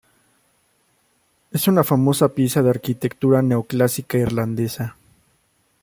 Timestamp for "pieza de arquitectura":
2.29-3.43